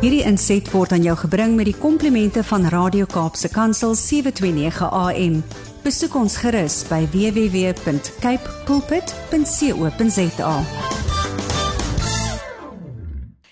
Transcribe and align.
Hierdie 0.00 0.22
inset 0.24 0.64
word 0.72 0.94
aan 0.96 1.02
jou 1.04 1.12
gebring 1.26 1.58
met 1.58 1.66
die 1.68 1.76
komplimente 1.76 2.40
van 2.48 2.62
Radio 2.72 3.04
Kaapse 3.04 3.50
Kansel 3.52 3.92
729 3.92 4.86
AM. 4.88 5.34
Besoek 5.84 6.14
ons 6.16 6.38
gerus 6.40 6.78
by 6.88 7.02
www.cape 7.12 8.54
pulpit.co.za. 8.64 10.54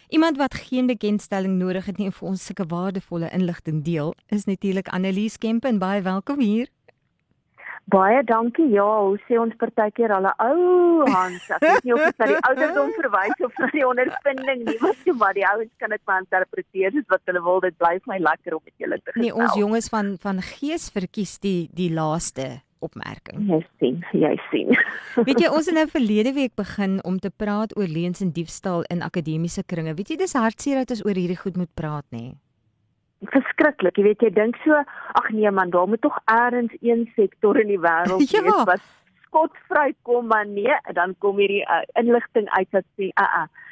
Iemand 0.09 0.41
wat 0.41 0.57
geen 0.57 0.89
bekendstelling 0.89 1.61
nodig 1.61 1.85
het 1.85 2.01
nie 2.01 2.09
vir 2.09 2.29
ons 2.33 2.49
sulke 2.49 2.65
waardevolle 2.73 3.29
inligting 3.29 3.85
deel, 3.85 4.17
is 4.33 4.49
natuurlik 4.49 4.89
Annelies 4.89 5.37
Kemp 5.37 5.69
en 5.69 5.77
baie 5.77 6.01
welkom 6.01 6.41
hier. 6.41 6.73
Baie 7.89 8.21
dankie. 8.29 8.67
Ja, 8.75 8.87
hoe 9.01 9.17
sê 9.25 9.39
ons 9.41 9.55
partykeer 9.57 10.13
al 10.13 10.27
'n 10.29 10.35
ou 10.45 11.07
Hans. 11.09 11.49
Ek 11.57 11.63
weet 11.65 11.85
nie 11.85 11.95
of 11.95 12.05
dit 12.05 12.19
na 12.19 12.27
die 12.27 12.41
ouderdom 12.49 12.91
verwys 13.01 13.45
of 13.47 13.53
na 13.59 13.69
die 13.73 13.87
ondervinding 13.87 14.65
nie, 14.69 14.77
maar 14.81 14.97
so 15.05 15.15
maar 15.15 15.35
die 15.35 15.47
ouens 15.49 15.73
kan 15.81 15.91
dit 15.91 16.03
maar 16.05 16.21
interpreteer 16.21 16.93
soos 16.93 17.09
wat 17.09 17.23
hulle 17.25 17.43
wil. 17.43 17.61
Dit 17.61 17.79
bly 17.79 17.95
vir 17.97 18.13
my 18.13 18.19
lekker 18.19 18.55
om 18.55 18.63
met 18.65 18.75
julle 18.77 18.99
te 19.01 19.13
gesels. 19.13 19.25
Nee, 19.25 19.35
ons 19.35 19.55
jonges 19.55 19.89
van 19.89 20.17
van 20.21 20.43
gees 20.43 20.91
verkies 20.91 21.39
die 21.39 21.71
die 21.73 21.89
laaste 21.93 22.61
opmerking. 22.81 23.49
Jy 23.49 23.63
sien, 23.79 24.05
jy 24.13 24.35
sien. 24.51 24.77
Weet 25.27 25.41
jy, 25.41 25.49
ons 25.49 25.67
het 25.67 25.75
nou 25.75 25.87
verlede 25.89 26.33
week 26.33 26.55
begin 26.55 27.01
om 27.05 27.19
te 27.19 27.31
praat 27.31 27.73
oor 27.77 27.89
leuns 27.89 28.21
en 28.21 28.31
diefstal 28.31 28.85
in 28.93 29.03
akademiese 29.03 29.65
kringe. 29.65 29.95
Weet 29.95 30.11
jy, 30.11 30.17
dis 30.17 30.37
hartseer 30.37 30.85
dat 30.85 30.91
ons 30.91 31.05
oor 31.09 31.17
hierdie 31.17 31.41
goed 31.41 31.57
moet 31.57 31.73
praat, 31.75 32.05
nê? 32.13 32.21
Nee 32.21 32.37
verskriklik. 33.21 33.97
Jy 33.99 34.05
weet 34.05 34.23
jy 34.23 34.31
dink 34.31 34.57
so, 34.65 34.75
ag 35.21 35.31
nee 35.31 35.51
man, 35.51 35.71
daar 35.71 35.89
moet 35.89 36.01
tog 36.01 36.19
eers 36.27 36.75
een 36.81 37.11
sektor 37.17 37.59
in 37.61 37.67
die 37.67 37.81
wêreld 37.81 38.31
ja. 38.35 38.43
wees 38.43 38.65
wat 38.65 38.85
skotvry 39.29 39.95
kom, 40.03 40.27
maar 40.27 40.47
nee, 40.47 40.77
dan 40.95 41.15
kom 41.19 41.37
hierdie 41.37 41.65
uh, 41.67 41.83
inligting 42.01 42.49
uit 42.49 42.69
wat 42.71 42.87
sê, 42.97 43.11
a 43.15 43.25
uh, 43.25 43.41
a. 43.43 43.43
Uh, 43.45 43.67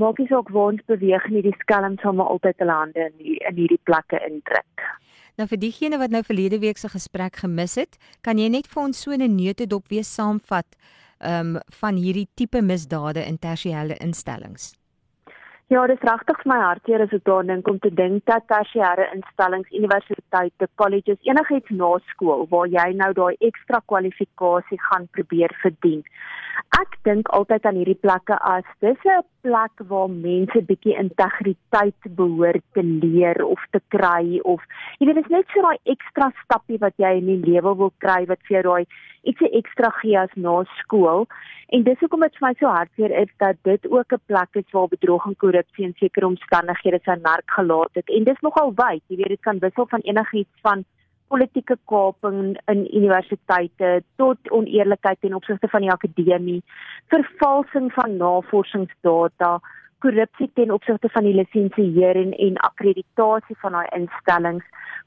Maak 0.00 0.16
nie 0.22 0.28
saak 0.30 0.48
waar 0.48 0.70
ons 0.72 0.84
beweeg 0.88 1.26
nie, 1.28 1.42
die 1.44 1.56
skelm 1.60 1.98
sal 2.00 2.14
maar 2.16 2.30
altyd 2.32 2.62
hulle 2.62 2.76
hande 2.78 3.08
in 3.10 3.16
die, 3.18 3.34
in 3.44 3.58
hierdie 3.58 3.80
plekke 3.84 4.20
indruk. 4.24 4.84
Nou 5.36 5.44
vir 5.50 5.60
diegene 5.60 5.98
wat 6.00 6.12
nou 6.14 6.22
verlede 6.24 6.58
week 6.62 6.80
se 6.80 6.88
gesprek 6.92 7.42
gemis 7.42 7.76
het, 7.80 7.98
kan 8.24 8.40
jy 8.40 8.48
net 8.52 8.70
vir 8.72 8.82
ons 8.82 9.02
so 9.04 9.12
'n 9.12 9.36
neutedop 9.36 9.88
weer 9.92 10.04
saamvat 10.04 10.76
um 11.20 11.60
van 11.80 11.96
hierdie 11.96 12.28
tipe 12.34 12.62
misdade 12.62 13.20
in 13.20 13.38
tersiêre 13.38 13.96
instellings? 14.00 14.72
Ja, 15.72 15.86
dit 15.86 15.96
is 15.96 16.04
regtig 16.04 16.36
vir 16.42 16.50
my 16.50 16.56
hartseer 16.60 17.00
as 17.00 17.12
ek 17.16 17.22
daaraan 17.24 17.48
dink 17.48 17.68
om 17.70 17.78
te 17.80 17.90
dink 17.96 18.26
dat 18.28 18.44
tersiêre 18.50 19.06
instellings, 19.14 19.70
universiteite, 19.72 20.66
colleges, 20.76 21.16
enigiets 21.24 21.72
na 21.78 21.88
skool 22.10 22.44
waar 22.50 22.68
jy 22.68 22.84
nou 22.98 23.08
daai 23.16 23.46
ekstra 23.48 23.80
kwalifikasie 23.88 24.76
gaan 24.90 25.06
probeer 25.16 25.54
verdien. 25.62 26.02
Ek 26.76 26.98
dink 27.08 27.30
altyd 27.38 27.64
aan 27.64 27.78
hierdie 27.80 27.96
plekke 28.04 28.36
as 28.50 28.68
dis 28.84 29.06
'n 29.14 29.24
plek 29.46 29.80
waar 29.92 30.12
mense 30.12 30.60
bietjie 30.68 30.98
integriteit 31.04 32.10
behoort 32.20 32.64
te 32.76 32.84
leer 32.84 33.40
of 33.46 33.64
te 33.72 33.80
kry 33.96 34.40
of 34.44 34.60
jy 34.98 35.06
weet 35.06 35.22
dit 35.22 35.24
is 35.24 35.36
net 35.38 35.48
so 35.54 35.62
daai 35.62 35.80
ekstra 35.94 36.28
stappie 36.44 36.82
wat 36.84 36.92
jy 36.98 37.16
in 37.22 37.32
die 37.32 37.42
lewe 37.48 37.72
wil 37.80 37.92
kry 38.04 38.20
wat 38.28 38.44
vir 38.44 38.60
jou 38.60 38.64
daai 38.68 38.84
ietsie 39.22 39.50
ekstra 39.58 39.90
gee 40.00 40.18
as 40.18 40.32
na 40.34 40.62
skool. 40.78 41.26
En 41.72 41.84
dis 41.86 42.00
hoekom 42.00 42.24
dit 42.26 42.38
vir 42.38 42.46
my 42.46 42.54
so 42.58 42.72
hartseer 42.76 43.14
is 43.22 43.30
dat 43.42 43.56
dit 43.68 43.90
ook 43.90 44.12
'n 44.12 44.24
plek 44.26 44.60
is 44.62 44.72
waar 44.72 44.88
bedrog 44.88 45.26
en 45.26 45.36
korrupsie 45.36 45.84
in 45.84 45.94
sekere 45.98 46.26
omstandighede 46.26 47.00
sy 47.04 47.16
merk 47.22 47.50
gelaat 47.58 47.94
het. 47.94 48.08
En 48.08 48.24
dis 48.24 48.40
nogal 48.40 48.72
wyd, 48.74 49.02
jy 49.08 49.16
weet 49.16 49.34
dit 49.34 49.40
kan 49.40 49.58
wissel 49.58 49.86
van 49.86 50.00
enigiets 50.00 50.60
van 50.62 50.84
politieke 51.32 51.78
kaping 51.88 52.58
in 52.68 52.96
universiteite 52.96 54.02
tot 54.16 54.50
oneerlikheid 54.50 55.20
ten 55.20 55.34
opsigte 55.34 55.68
van 55.68 55.80
die 55.80 55.90
akademie, 55.90 56.62
vervalsing 57.06 57.92
van 57.92 58.16
navorsingsdata, 58.16 59.60
korrupsie 60.02 60.50
ten 60.54 60.72
opsigte 60.74 61.08
van 61.14 61.26
die 61.28 61.34
lisensiering 61.34 62.32
en 62.46 62.56
akkreditasie 62.68 63.56
van 63.62 63.76
daai 63.76 63.90
instellings, 63.98 64.64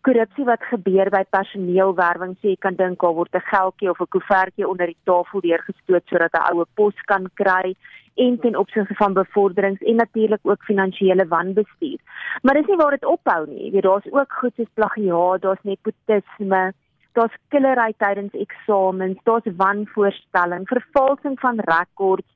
korrupsie 0.08 0.46
wat 0.48 0.64
gebeur 0.70 1.10
by 1.12 1.24
personeelwerwing, 1.36 2.38
sê 2.40 2.54
jy 2.54 2.62
kan 2.64 2.78
dink 2.80 3.04
daar 3.04 3.18
word 3.18 3.36
'n 3.36 3.50
geldjie 3.52 3.90
of 3.90 4.00
'n 4.02 4.14
koevertjie 4.16 4.68
onder 4.68 4.88
die 4.88 5.04
tafel 5.10 5.42
deurgestoot 5.42 6.04
sodat 6.08 6.34
'n 6.34 6.48
oue 6.52 6.66
pos 6.76 6.98
kan 7.12 7.28
kry 7.42 7.76
en 8.16 8.40
ten 8.40 8.56
opsigte 8.56 8.96
van 8.96 9.14
bevorderings 9.14 9.82
en 9.82 9.96
natuurlik 9.96 10.40
ook 10.44 10.64
finansiële 10.64 11.28
wanbestuur. 11.28 12.00
Maar 12.42 12.54
dis 12.54 12.68
nie 12.68 12.78
waar 12.78 12.92
dit 12.92 13.06
ophou 13.06 13.48
nie. 13.48 13.64
Jy 13.66 13.72
weet 13.72 13.84
daar's 13.84 14.12
ook 14.12 14.32
goed 14.40 14.54
soos 14.56 14.74
plagiaat, 14.74 15.42
daar's 15.42 15.64
nepotisme, 15.64 16.74
daar's 17.14 17.38
killery 17.50 17.94
tydens 17.98 18.34
eksamens, 18.34 19.20
daar's 19.24 19.56
wanvoorstelling, 19.58 20.68
vervalsing 20.68 21.40
van 21.40 21.60
rekords 21.60 22.32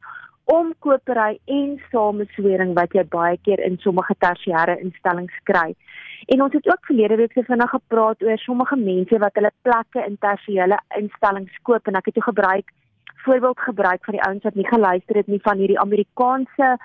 omkopery 0.54 1.40
en 1.46 1.78
sameswering 1.92 2.74
wat 2.78 2.94
jy 2.98 3.04
baie 3.04 3.38
keer 3.46 3.62
in 3.66 3.78
sommige 3.86 4.16
tersiêre 4.26 4.80
instellings 4.82 5.36
kry. 5.50 5.76
En 6.28 6.42
ons 6.42 6.54
het 6.54 6.68
ook 6.68 6.86
verlede 6.90 7.16
week 7.22 7.34
se 7.34 7.44
vinnig 7.44 7.70
gepraat 7.70 8.24
oor 8.24 8.38
sommige 8.38 8.76
mense 8.76 9.20
wat 9.24 9.38
hulle 9.40 9.52
plekke 9.62 10.06
in 10.06 10.18
tersiêre 10.26 10.80
instellings 10.98 11.62
koop 11.64 11.88
en 11.88 12.00
ek 12.02 12.12
het 12.12 12.20
toe 12.20 12.30
gebruik 12.32 12.74
voorbeeld 13.24 13.60
gebruik 13.60 14.06
van 14.06 14.14
die 14.14 14.24
ouens 14.24 14.44
wat 14.44 14.56
nie 14.56 14.68
geluister 14.68 15.16
het 15.16 15.28
nie 15.28 15.42
van 15.44 15.58
hierdie 15.58 15.80
Amerikaanse 15.80 16.78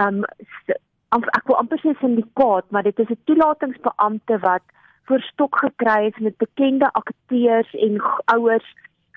ehm 0.00 0.22
um, 0.22 1.26
ek 1.36 1.44
wil 1.44 1.58
amper 1.60 1.80
sê 1.82 1.92
syndikaat, 2.00 2.70
maar 2.70 2.82
dit 2.82 2.98
is 2.98 3.10
'n 3.12 3.20
toelatingsbeampte 3.24 4.38
wat 4.38 4.64
voorstok 5.04 5.58
gekry 5.64 6.04
het 6.04 6.20
met 6.20 6.36
bekende 6.36 6.88
akteurs 6.92 7.74
en 7.74 8.00
ouers 8.24 8.68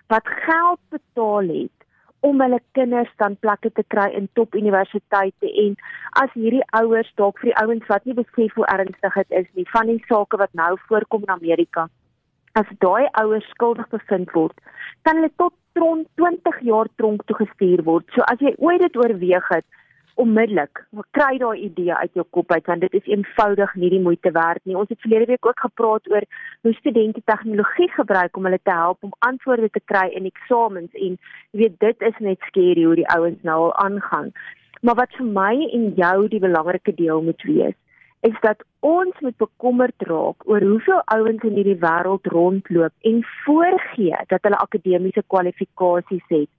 wat 0.08 0.28
geld 0.28 0.80
betaal 0.90 1.48
het 1.48 1.85
om 2.28 2.42
hulle 2.42 2.60
kinders 2.78 3.12
dan 3.22 3.38
plekke 3.46 3.72
te 3.78 3.84
kry 3.94 4.08
in 4.20 4.30
top 4.40 4.56
universiteite 4.56 5.52
en 5.66 5.76
as 6.24 6.32
hierdie 6.34 6.64
ouers 6.80 7.12
dalk 7.22 7.42
vir 7.42 7.52
die 7.52 7.60
ouens 7.64 7.92
wat 7.92 8.06
nie 8.06 8.18
besef 8.22 8.58
hoe 8.60 8.70
ernstig 8.78 9.20
dit 9.22 9.38
is 9.44 9.52
nie 9.60 9.68
van 9.74 9.92
die 9.92 10.02
sake 10.10 10.42
wat 10.42 10.54
nou 10.62 10.74
voorkom 10.88 11.28
in 11.28 11.36
Amerika 11.36 11.88
as 12.60 12.72
daai 12.80 13.06
ouers 13.22 13.48
skuldig 13.54 13.88
bevind 13.94 14.34
word 14.38 14.66
kan 15.08 15.22
hulle 15.22 15.32
tot 15.42 15.54
20 15.76 16.62
jaar 16.62 16.88
tronk 16.96 17.26
toe 17.28 17.36
gestuur 17.36 17.84
word. 17.84 18.06
So 18.16 18.24
as 18.32 18.40
jy 18.40 18.54
ooit 18.64 18.82
dit 18.82 18.96
oorweeg 18.98 19.50
het 19.52 19.66
onmiddellik 20.16 20.82
kry 21.18 21.38
daai 21.42 21.60
idee 21.68 21.94
uit 21.94 22.14
jou 22.14 22.26
kop 22.38 22.52
uit 22.52 22.66
want 22.72 22.82
dit 22.86 22.94
is 23.00 23.08
eenvoudig 23.12 23.76
nie 23.76 23.90
die 23.94 24.02
moeite 24.08 24.32
werd 24.32 24.62
nie. 24.64 24.78
Ons 24.78 24.90
het 24.90 25.02
verlede 25.04 25.26
week 25.32 25.46
ook 25.46 25.60
gepraat 25.60 26.10
oor 26.12 26.28
hoe 26.62 26.74
studente 26.74 27.22
tegnologie 27.26 27.90
gebruik 27.96 28.38
om 28.38 28.48
hulle 28.48 28.60
te 28.64 28.72
help 28.72 29.04
om 29.04 29.16
antwoorde 29.20 29.70
te 29.70 29.84
kry 29.92 30.08
in 30.20 30.30
eksamens 30.32 30.92
en 30.94 31.18
jy 31.52 31.64
weet 31.64 31.80
dit 31.80 32.08
is 32.12 32.22
net 32.28 32.52
skerry 32.52 32.86
hoe 32.88 33.00
die 33.02 33.10
ouens 33.18 33.42
nou 33.42 33.60
al 33.68 33.76
aangaan. 33.88 34.32
Maar 34.82 35.02
wat 35.02 35.18
vir 35.18 35.32
my 35.40 35.54
en 35.74 35.92
jou 36.00 36.28
die 36.32 36.44
belangrike 36.44 36.94
deel 36.96 37.22
moet 37.22 37.44
wees 37.50 37.78
is 38.26 38.38
dat 38.42 38.64
ons 38.80 39.20
moet 39.22 39.38
bekommerd 39.38 40.06
raak 40.10 40.48
oor 40.50 40.62
hoeveel 40.62 41.02
ouens 41.14 41.44
in 41.44 41.58
hierdie 41.60 41.80
wêreld 41.84 42.28
rondloop 42.34 42.94
en 43.10 43.20
voorgee 43.46 44.22
dat 44.32 44.48
hulle 44.48 44.62
akademiese 44.64 45.24
kwalifikasies 45.28 46.26
het 46.34 46.50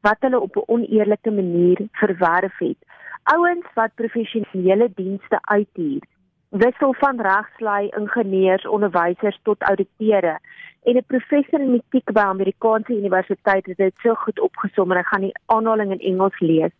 wat 0.00 0.16
hulle 0.20 0.40
op 0.40 0.56
'n 0.56 0.66
oneerlike 0.66 1.30
manier 1.30 1.78
verwerf 1.92 2.58
het. 2.58 2.80
Ouens 3.22 3.66
wat 3.74 3.94
professionele 3.94 4.90
dienste 4.94 5.38
uithuur 5.40 6.02
wissel 6.50 6.94
van 6.94 7.20
regslei 7.20 7.88
ingenieurs 7.96 8.66
onderwysers 8.66 9.38
tot 9.42 9.62
ouditeure 9.62 10.38
en 10.82 10.96
'n 10.96 11.04
professor 11.06 11.60
in 11.60 11.74
etiek 11.74 12.12
by 12.12 12.20
Amerikaanse 12.20 12.96
universiteit 12.96 13.66
het 13.66 13.76
dit 13.76 13.94
so 14.02 14.14
goed 14.14 14.40
opgesom 14.40 14.90
en 14.90 14.98
ek 14.98 15.06
gaan 15.06 15.20
die 15.20 15.38
aanhaling 15.46 15.90
in 15.92 16.00
Engels 16.12 16.40
lees. 16.40 16.72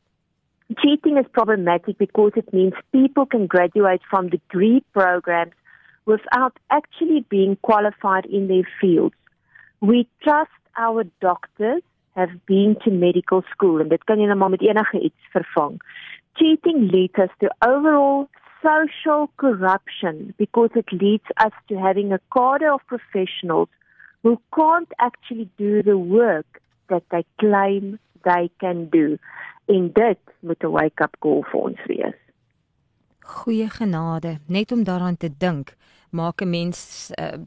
Cheating 0.74 1.18
is 1.18 1.30
problematic 1.30 1.96
because 1.96 2.38
it 2.38 2.52
means 2.52 2.74
people 2.90 3.26
can 3.26 3.44
graduate 3.48 4.04
from 4.06 4.28
degree 4.28 4.84
programs 4.90 5.54
without 6.04 6.58
actually 6.66 7.24
being 7.28 7.56
qualified 7.60 8.26
in 8.26 8.46
their 8.46 8.68
fields. 8.80 9.16
We 9.78 10.06
trust 10.18 10.62
our 10.72 11.04
doctors 11.18 11.82
have 12.14 12.32
been 12.44 12.76
to 12.84 12.90
medical 12.90 13.42
school 13.50 13.80
en 13.80 13.88
dit 13.88 14.04
kan 14.04 14.18
jy 14.18 14.26
nou 14.26 14.38
maar 14.38 14.50
met 14.50 14.62
enige 14.62 15.00
iets 15.00 15.32
vervang 15.32 15.78
cheating 16.34 16.90
leads 16.90 17.18
us 17.18 17.30
to 17.40 17.48
overall 17.66 18.28
social 18.62 19.30
corruption 19.36 20.34
because 20.38 20.70
it 20.74 20.86
leads 20.92 21.24
us 21.44 21.52
to 21.68 21.78
having 21.78 22.12
a 22.12 22.20
cadre 22.32 22.72
of 22.74 22.80
professionals 22.86 23.68
who 24.22 24.40
can't 24.54 24.92
actually 24.98 25.48
do 25.56 25.82
the 25.82 25.96
work 25.96 26.60
that 26.88 27.02
they 27.10 27.24
claim 27.38 27.98
they 28.24 28.50
can 28.58 28.88
do. 28.90 29.16
En 29.66 29.92
dit 29.92 30.18
moet 30.40 30.62
'n 30.62 30.70
wake-up 30.70 31.16
call 31.18 31.42
vir 31.42 31.60
ons 31.60 31.84
wees. 31.86 32.18
Goeie 33.20 33.68
genade, 33.68 34.38
net 34.46 34.72
om 34.72 34.84
daaraan 34.84 35.16
te 35.16 35.30
dink, 35.38 35.76
maak 36.10 36.40
'n 36.42 36.50
mens 36.50 37.10
uh, 37.18 37.38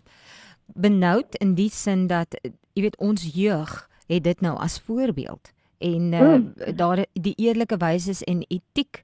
benoud 0.65 1.35
in 1.35 1.53
die 1.53 1.69
sin 1.69 2.07
dat 2.07 2.39
jy 2.73 2.81
weet 2.81 2.97
ons 2.97 3.33
jeug 3.33 3.89
het 4.07 4.23
dit 4.23 4.41
nou 4.41 4.57
as 4.57 4.79
voorbeeld 4.79 5.51
en 5.83 6.13
uh, 6.13 6.19
mm. 6.19 6.53
daar 6.75 7.05
die 7.13 7.33
eerlike 7.35 7.77
wyse 7.77 8.25
en 8.25 8.45
etiek 8.47 9.03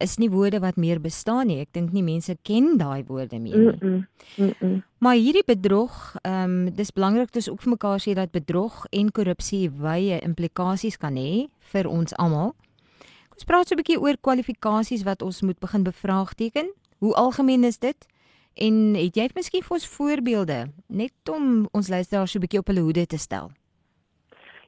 is 0.00 0.16
nie 0.16 0.30
woorde 0.30 0.58
wat 0.62 0.76
meer 0.76 1.00
bestaan 1.00 1.46
nie. 1.46 1.58
Ek 1.60 1.72
dink 1.76 1.92
nie 1.92 2.04
mense 2.04 2.34
ken 2.46 2.78
daai 2.80 3.04
woorde 3.08 3.38
meer 3.38 3.58
nie. 3.58 3.78
Mm 3.80 3.90
-mm. 3.90 4.06
Mm 4.36 4.54
-mm. 4.60 4.82
Maar 4.98 5.14
hierdie 5.14 5.44
bedrog, 5.46 6.14
ehm 6.22 6.66
um, 6.66 6.74
dis 6.74 6.92
belangrik 6.92 7.32
dis 7.32 7.50
ook 7.50 7.62
vir 7.62 7.70
mekaar 7.70 8.00
sê 8.00 8.12
dat 8.14 8.30
bedrog 8.30 8.86
en 8.90 9.12
korrupsie 9.12 9.70
wye 9.70 10.18
implikasies 10.20 10.96
kan 10.96 11.16
hê 11.16 11.46
vir 11.58 11.88
ons 11.88 12.14
almal. 12.14 12.54
Kom 13.28 13.38
ons 13.38 13.44
praat 13.44 13.68
so 13.68 13.74
'n 13.74 13.82
bietjie 13.82 14.00
oor 14.00 14.16
kwalifikasies 14.20 15.02
wat 15.02 15.22
ons 15.22 15.42
moet 15.42 15.58
begin 15.58 15.82
bevraagteken. 15.82 16.72
Hoe 16.98 17.14
algemeen 17.14 17.64
is 17.64 17.78
dit? 17.78 18.06
En 18.54 18.94
het 18.94 19.16
jy 19.16 19.30
miskien 19.34 19.62
vir 19.62 19.74
ons 19.74 19.86
voorbeelde 19.86 20.72
net 20.86 21.28
om 21.30 21.68
ons 21.72 21.88
luisteraars 21.88 22.30
so 22.30 22.38
'n 22.38 22.40
bietjie 22.40 22.58
op 22.58 22.66
hulle 22.66 22.80
hoede 22.80 23.06
te 23.06 23.16
stel? 23.16 23.50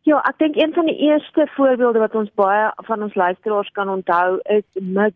Ja, 0.05 0.19
ek 0.29 0.37
dink 0.37 0.56
een 0.61 0.73
van 0.77 0.85
die 0.85 0.99
eerste 1.06 1.47
voorbeelde 1.55 2.03
wat 2.03 2.15
ons 2.21 2.29
baie 2.37 2.67
van 2.85 3.03
ons 3.06 3.15
luisteraars 3.17 3.71
kan 3.73 3.89
onthou 3.89 4.37
is 4.53 4.65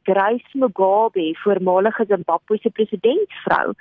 Grace 0.08 0.56
Mugabe, 0.56 1.26
voormalige 1.42 2.06
Zimbabwe 2.08 2.70
presidentsvrou, 2.72 3.74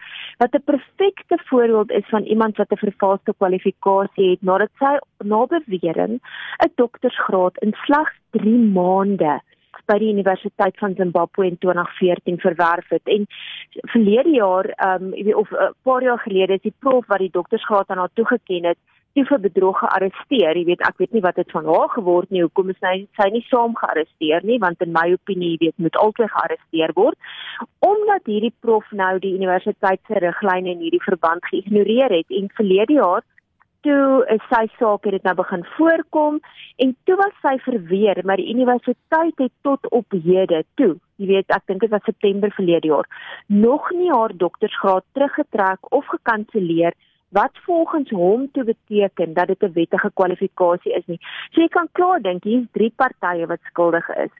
wat 0.43 0.57
'n 0.59 0.63
perfekte 0.65 1.39
voorbeeld 1.45 1.91
is 1.91 2.09
van 2.09 2.23
iemand 2.23 2.57
wat 2.57 2.71
'n 2.71 2.83
vervalste 2.83 3.33
kwalifikasie 3.37 4.29
het 4.31 4.41
nadat 4.41 4.71
sy 4.79 4.97
na 5.23 5.45
bewering 5.45 6.19
'n 6.65 6.71
doktorsgraad 6.75 7.57
in 7.63 7.71
slegs 7.85 8.15
3 8.31 8.57
maande 8.75 9.39
by 9.85 9.97
die 9.97 10.11
Universiteit 10.11 10.77
van 10.77 10.93
Zimbabwe 10.95 11.45
in 11.45 11.57
2014 11.57 12.39
verwerf 12.39 12.89
het. 12.89 13.05
En 13.05 13.25
verlede 13.81 14.29
jaar 14.29 14.65
ehm 14.65 15.13
um, 15.13 15.35
of 15.35 15.51
'n 15.51 15.55
uh, 15.55 15.69
paar 15.83 16.03
jaar 16.03 16.19
gelede 16.19 16.53
is 16.53 16.61
die 16.61 16.73
prof 16.79 17.07
wat 17.07 17.19
die 17.19 17.31
doktorsgraad 17.31 17.89
aan 17.89 17.97
haar 17.97 18.13
toegeken 18.13 18.65
het 18.65 18.77
toe 19.17 19.25
vir 19.31 19.43
bedrog 19.47 19.81
gearresteer. 19.81 20.59
Jy 20.61 20.65
weet, 20.69 20.85
ek 20.85 21.01
weet 21.01 21.17
nie 21.17 21.25
wat 21.25 21.39
dit 21.41 21.51
van 21.55 21.65
haar 21.65 21.89
geword 21.97 22.29
nie. 22.31 22.45
Hoekom 22.45 22.69
is 22.73 22.79
sy 22.83 22.95
sy 23.17 23.29
nie 23.33 23.43
saam 23.49 23.73
gearresteer 23.79 24.45
nie? 24.45 24.59
Want 24.61 24.85
in 24.85 24.93
my 24.93 25.07
opinie, 25.15 25.55
jy 25.55 25.67
weet, 25.67 25.77
moet 25.81 25.97
altyd 25.97 26.31
gearresteer 26.35 26.93
word 26.97 27.17
omdat 27.85 28.29
hierdie 28.29 28.53
prof 28.61 28.85
nou 28.91 29.15
die 29.23 29.33
universiteit 29.37 30.01
se 30.07 30.21
riglyne 30.21 30.73
in 30.73 30.83
hierdie 30.85 31.03
verband 31.05 31.45
geïgnoreer 31.51 32.13
het 32.19 32.37
en 32.39 32.51
verlede 32.59 32.97
jaar 32.99 33.25
toe 33.85 34.25
is 34.33 34.43
sy 34.51 34.63
saak 34.79 35.05
het 35.05 35.15
dit 35.17 35.27
nou 35.27 35.35
begin 35.37 35.63
voorkom 35.75 36.39
en 36.83 36.93
toe 37.05 37.17
was 37.19 37.35
sy 37.43 37.55
verweer 37.65 38.21
maar 38.25 38.41
die 38.41 38.49
universiteit 38.53 39.43
het 39.43 39.53
tot 39.67 39.89
op 39.99 40.17
hede 40.25 40.63
toe 40.81 40.95
jy 41.21 41.29
weet 41.33 41.53
ek 41.57 41.67
dink 41.69 41.85
dit 41.85 41.93
was 41.93 42.05
September 42.09 42.53
verlede 42.57 42.91
jaar 42.93 43.09
nog 43.47 43.91
nie 43.99 44.09
haar 44.11 44.33
doktorsgraad 44.45 45.05
teruggetrek 45.17 45.93
of 45.99 46.09
gekanselleer 46.15 46.97
wat 47.29 47.51
volgens 47.65 48.09
hom 48.09 48.51
toe 48.51 48.63
beteken 48.63 49.33
dat 49.33 49.47
dit 49.47 49.63
'n 49.63 49.73
wettige 49.73 50.11
kwalifikasie 50.13 50.93
is 50.93 51.05
nie 51.05 51.19
so 51.51 51.61
jy 51.61 51.67
kan 51.67 51.87
klaar 51.91 52.21
dink 52.21 52.43
hier's 52.43 52.67
drie 52.71 52.93
partye 52.95 53.47
wat 53.47 53.59
skuldig 53.71 54.09
is 54.09 54.31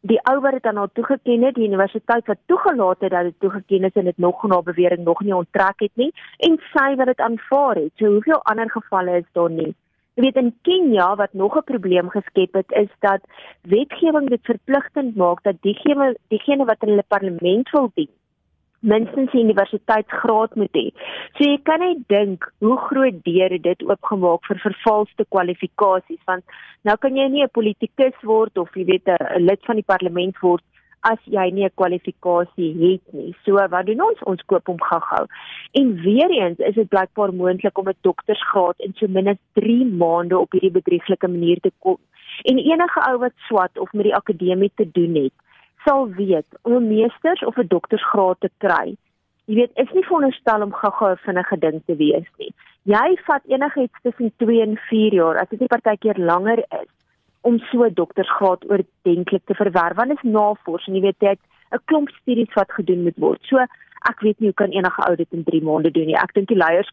die 0.00 0.18
ou 0.30 0.38
wat 0.40 0.56
dit 0.56 0.66
aan 0.66 0.78
haar 0.80 0.92
toegeken 0.96 1.44
het, 1.44 1.54
die 1.54 1.66
universiteit 1.68 2.26
wat 2.26 2.40
toegelaat 2.48 3.04
het 3.04 3.12
dat 3.12 3.28
dit 3.28 3.40
toegeken 3.44 3.84
is 3.84 3.98
en 4.00 4.08
dit 4.08 4.18
nog 4.18 4.42
na 4.48 4.62
bewering 4.62 5.04
nog 5.04 5.20
nie 5.20 5.34
onttrek 5.36 5.84
het 5.84 5.92
nie 5.94 6.10
en 6.38 6.56
sy 6.72 6.94
wat 6.96 7.12
dit 7.12 7.20
aanvaar 7.20 7.76
het. 7.76 7.92
So 7.96 8.12
hoeveel 8.16 8.40
ander 8.42 8.70
gevalle 8.70 9.18
is 9.20 9.28
daar 9.32 9.50
nie? 9.50 9.74
Jy 10.16 10.24
weet 10.24 10.40
in 10.40 10.54
Kenia 10.62 11.14
wat 11.16 11.32
nog 11.32 11.56
'n 11.56 11.64
probleem 11.64 12.08
geskep 12.10 12.54
het 12.54 12.70
is 12.70 12.88
dat 13.00 13.20
wetgewing 13.62 14.28
dit 14.28 14.40
verpligtend 14.42 15.16
maak 15.16 15.42
dat 15.42 15.60
diegene 15.60 16.16
diegene 16.28 16.64
wat 16.64 16.82
in 16.82 16.88
hulle 16.88 17.04
parlement 17.08 17.70
wil 17.70 17.90
dien 17.94 18.10
minstens 18.80 19.32
universiteitsgraad 19.32 20.54
moet 20.56 20.72
hê. 20.76 20.86
So 21.36 21.44
jy 21.44 21.58
kan 21.68 21.82
net 21.84 22.02
dink 22.08 22.48
hoe 22.64 22.78
groot 22.88 23.20
deur 23.26 23.56
dit 23.68 23.84
oopgemaak 23.86 24.46
vir 24.48 24.62
vervalste 24.64 25.26
kwalifikasies 25.28 26.22
want 26.30 26.44
nou 26.88 26.96
kan 26.96 27.16
jy 27.16 27.28
nie 27.28 27.44
'n 27.44 27.56
politikus 27.58 28.16
word 28.22 28.56
of 28.58 28.68
jy 28.74 28.84
weet 28.84 29.08
'n 29.08 29.44
lid 29.44 29.60
van 29.66 29.76
die 29.76 29.90
parlement 29.92 30.36
word 30.40 30.64
as 31.02 31.18
jy 31.24 31.50
nie 31.50 31.64
'n 31.64 31.76
kwalifikasie 31.80 32.72
het 32.80 33.04
nie. 33.12 33.34
So 33.44 33.52
wat 33.52 33.86
doen 33.86 34.00
ons? 34.00 34.22
Ons 34.22 34.42
koop 34.46 34.66
hom 34.66 34.80
gou-gou. 34.80 35.26
En 35.72 35.94
weer 36.02 36.30
eens 36.30 36.58
is 36.58 36.74
dit 36.74 36.88
blykbaar 36.88 37.32
moontlik 37.32 37.78
om 37.78 37.88
'n 37.88 37.96
doktorsgraad 38.00 38.76
in 38.78 38.92
so 38.96 39.06
min 39.08 39.28
as 39.28 39.40
3 39.54 39.84
maande 39.84 40.38
op 40.38 40.52
hierdie 40.52 40.78
bedrieglike 40.78 41.28
manier 41.28 41.60
te 41.60 41.72
kom. 41.78 41.98
En 42.42 42.58
enige 42.58 43.00
ou 43.10 43.18
wat 43.18 43.32
swat 43.36 43.78
of 43.78 43.92
met 43.92 44.04
die 44.04 44.14
akademie 44.14 44.72
te 44.74 44.90
doen 44.92 45.14
het, 45.14 45.32
sal 45.84 46.08
weet 46.08 46.46
om 46.62 46.72
'n 46.72 46.88
meesters 46.88 47.44
of 47.44 47.56
'n 47.56 47.66
doktorsgraad 47.66 48.40
te 48.40 48.50
kry. 48.58 48.96
Jy 49.44 49.54
weet, 49.54 49.70
is 49.74 49.92
nie 49.92 50.04
veronderstel 50.04 50.62
om 50.62 50.72
gou-gou 50.72 51.16
vinnige 51.16 51.58
ding 51.58 51.82
te 51.86 51.96
wees 51.96 52.28
nie. 52.38 52.54
Jy 52.82 53.16
vat 53.26 53.42
enigiets 53.46 53.98
tussen 54.02 54.32
2 54.36 54.60
en 54.62 54.76
4 54.76 55.12
jaar, 55.12 55.36
as 55.38 55.48
dit 55.48 55.60
nie 55.60 55.68
partykeer 55.68 56.18
langer 56.18 56.58
is 56.58 56.90
om 57.40 57.58
so 57.58 57.84
'n 57.84 57.94
doktorsgraad 57.94 58.70
oordenklik 58.70 59.44
te 59.44 59.54
verwerf. 59.54 59.96
Want 59.96 60.10
is 60.10 60.22
navorsing, 60.22 60.96
jy 60.96 61.02
weet, 61.02 61.18
dit 61.18 61.38
'n 61.72 61.84
klomp 61.84 62.08
studies 62.08 62.52
wat 62.54 62.72
gedoen 62.72 63.02
moet 63.02 63.16
word. 63.16 63.42
So 63.42 63.56
ek 64.08 64.20
weet 64.20 64.38
nie 64.40 64.48
hoe 64.48 64.60
kan 64.62 64.72
enige 64.72 65.02
ou 65.08 65.16
dit 65.16 65.32
in 65.36 65.44
3 65.44 65.62
maande 65.62 65.90
doen 65.90 66.06
nie. 66.06 66.16
Ek 66.16 66.32
dink 66.34 66.48
die 66.48 66.56
leiers 66.56 66.88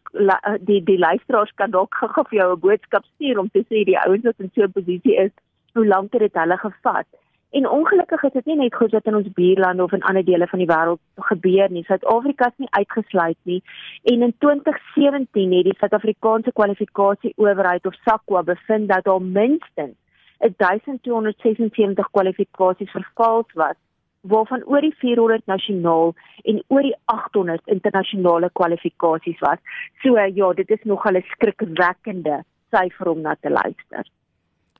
die 0.60 0.80
die 0.84 0.98
luisteraars 0.98 1.52
kan 1.54 1.70
dalk 1.70 1.94
gou-gou 1.94 2.24
vir 2.28 2.38
jou 2.38 2.52
'n 2.52 2.60
boodskap 2.60 3.04
stuur 3.14 3.38
om 3.38 3.48
te 3.48 3.64
sê 3.70 3.84
die 3.84 3.98
ouens 4.06 4.24
wat 4.24 4.38
in 4.38 4.50
so 4.54 4.62
'n 4.62 4.72
posisie 4.72 5.16
is, 5.16 5.32
hoe 5.74 5.86
lank 5.86 6.12
het 6.12 6.20
dit 6.20 6.34
hulle 6.34 6.56
gevat? 6.56 7.06
En 7.50 7.68
ongelukkig 7.68 8.22
is 8.22 8.32
dit 8.32 8.44
nie 8.44 8.56
net 8.56 8.74
goed 8.74 8.92
wat 8.92 9.06
in 9.06 9.14
ons 9.16 9.28
buurlande 9.32 9.82
of 9.82 9.92
in 9.92 10.02
ander 10.02 10.24
dele 10.24 10.46
van 10.46 10.58
die 10.58 10.68
wêreld 10.68 11.00
gebeur 11.30 11.70
nie. 11.70 11.84
Suid-Afrika 11.84 12.50
is 12.50 12.58
nie 12.64 12.68
uitgesluit 12.70 13.38
nie. 13.42 13.62
En 14.02 14.22
in 14.22 14.34
2017 14.38 15.54
het 15.56 15.64
die 15.64 15.76
Suid-Afrikaanse 15.78 16.52
kwalifikasie 16.52 17.32
owerheid 17.36 17.86
of 17.86 17.96
SAQA 18.04 18.42
bevind 18.42 18.88
dat 18.88 19.04
daar 19.04 19.22
minstens 19.22 19.96
1276 20.38 22.10
kwalifikasies 22.10 22.90
vervals 22.90 23.52
was 23.54 23.76
waarvan 24.20 24.64
oor 24.66 24.80
die 24.80 24.94
400 24.98 25.46
nasionaal 25.46 26.14
en 26.42 26.62
oor 26.66 26.82
die 26.82 26.96
800 27.04 27.62
internasionale 27.64 28.50
kwalifikasies 28.52 29.38
was. 29.40 29.58
So 30.02 30.18
ja, 30.18 30.52
dit 30.52 30.70
is 30.70 30.82
nog 30.82 31.04
'n 31.04 31.22
skrikwekkende 31.32 32.44
syfer 32.70 33.08
om 33.08 33.20
na 33.20 33.36
te 33.40 33.50
luister. 33.50 34.04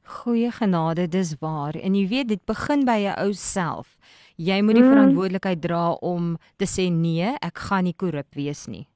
Goeie 0.09 0.51
genade, 0.51 1.09
dis 1.09 1.35
waar. 1.41 1.77
En 1.77 1.95
jy 1.95 2.07
weet 2.09 2.29
dit 2.29 2.45
begin 2.49 2.87
by 2.89 2.97
jou 3.03 3.17
ou 3.27 3.33
self. 3.37 3.99
Jy 4.41 4.63
moet 4.65 4.79
die 4.79 4.85
mm. 4.85 4.93
verantwoordelikheid 4.95 5.61
dra 5.61 5.83
om 6.01 6.37
te 6.57 6.65
sê 6.65 6.87
nee, 6.89 7.35
ek 7.45 7.61
gaan 7.69 7.85
nie 7.85 7.93
korrup 7.93 8.39
wees 8.39 8.65
nie. 8.73 8.87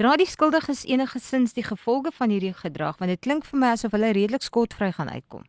Dra 0.00 0.16
die 0.18 0.26
skuldiges 0.26 0.82
enige 0.88 1.20
sins 1.22 1.54
die 1.54 1.64
gevolge 1.64 2.10
van 2.16 2.34
hierdie 2.34 2.54
gedrag 2.56 2.98
want 2.98 3.14
dit 3.14 3.22
klink 3.22 3.46
vir 3.46 3.60
my 3.62 3.70
asof 3.76 3.94
hulle 3.94 4.10
redelik 4.16 4.42
skotvry 4.42 4.90
gaan 4.96 5.12
uitkom. 5.12 5.44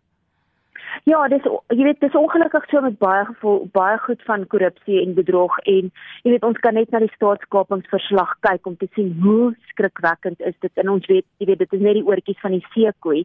Ja, 1.10 1.24
dis 1.28 1.42
jy 1.74 1.88
weet 1.88 2.04
dis 2.04 2.16
ongelukkig 2.16 2.68
so 2.70 2.84
met 2.86 3.00
baie 3.02 3.24
gevoel 3.32 3.66
baie 3.74 3.98
goed 4.06 4.22
van 4.28 4.46
korrupsie 4.52 5.02
en 5.02 5.16
bedrog 5.18 5.58
en 5.64 5.90
jy 6.22 6.36
weet 6.36 6.46
ons 6.46 6.60
kan 6.64 6.78
net 6.78 6.94
na 6.94 7.02
die 7.02 7.12
staatskapingsverslag 7.16 8.38
kyk 8.46 8.70
om 8.70 8.78
te 8.78 8.88
sien 8.94 9.10
hoe 9.26 9.56
skrikwekkend 9.74 10.46
is 10.52 10.56
dit 10.62 10.84
en 10.84 10.94
ons 10.94 11.10
weet 11.10 11.26
jy 11.42 11.50
weet 11.50 11.66
dit 11.66 11.76
is 11.80 11.84
net 11.84 11.98
die 11.98 12.06
oortjies 12.06 12.40
van 12.46 12.56
die 12.56 12.64
seekoei 12.76 13.24